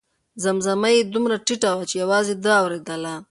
[0.43, 3.13] زمزمه یې دومره ټیټه وه چې یوازې ده اورېدله.